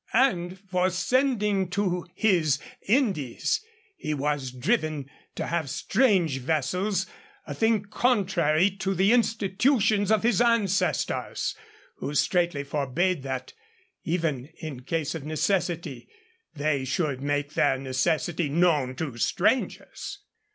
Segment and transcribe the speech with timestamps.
[0.13, 2.57] And for sending to his
[2.87, 3.63] Indies,
[3.95, 7.05] he was driven to have strange vessels,
[7.45, 11.53] a thing contrary to the institutions of his ancestors,
[11.97, 13.53] who straitly forbade that,
[14.03, 16.09] even in case of necessity,
[16.55, 20.17] they should make their necessity known to strangers.